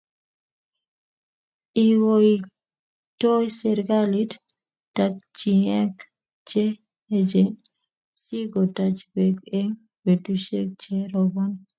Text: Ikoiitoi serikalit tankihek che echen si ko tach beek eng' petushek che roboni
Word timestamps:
Ikoiitoi 1.87 3.45
serikalit 3.59 4.31
tankihek 4.95 5.93
che 6.49 6.63
echen 7.17 7.49
si 8.21 8.37
ko 8.51 8.61
tach 8.75 9.01
beek 9.13 9.37
eng' 9.59 9.77
petushek 10.03 10.67
che 10.81 10.95
roboni 11.13 11.59